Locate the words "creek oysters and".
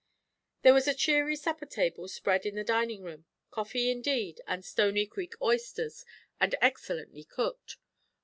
5.05-6.55